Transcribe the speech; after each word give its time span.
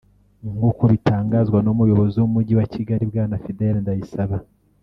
nk’uko 0.55 0.83
bitangazwa 0.91 1.57
n’umuyobozi 1.61 2.15
w’umujyi 2.19 2.53
wa 2.59 2.65
Kigali 2.73 3.03
bwana 3.11 3.35
Fidele 3.43 3.77
Ndayisaba 3.83 4.37